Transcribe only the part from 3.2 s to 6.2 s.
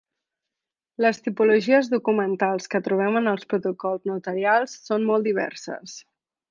en els protocols notarials són molt diverses.